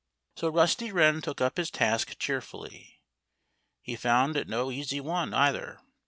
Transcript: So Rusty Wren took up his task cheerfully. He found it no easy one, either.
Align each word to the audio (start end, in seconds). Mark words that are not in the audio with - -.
So 0.35 0.49
Rusty 0.49 0.91
Wren 0.91 1.21
took 1.21 1.41
up 1.41 1.57
his 1.57 1.69
task 1.69 2.17
cheerfully. 2.17 3.03
He 3.83 3.95
found 3.95 4.35
it 4.35 4.47
no 4.49 4.71
easy 4.71 4.99
one, 4.99 5.31
either. 5.31 5.79